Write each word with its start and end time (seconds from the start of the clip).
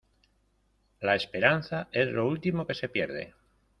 La 0.99 1.13
esperanza 1.15 1.87
es 1.91 2.07
lo 2.07 2.27
último 2.27 2.65
que 2.65 2.73
se 2.73 2.89
pierde. 2.89 3.35